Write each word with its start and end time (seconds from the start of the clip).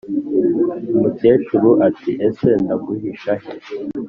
umukecuru 0.95 1.69
ati:" 1.87 2.11
ese 2.27 2.47
ndaguhisha 2.63 3.33
he? 3.41 3.51